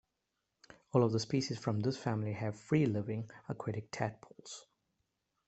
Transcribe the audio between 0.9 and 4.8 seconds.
All of the species from this family have free-living, aquatic tadpoles.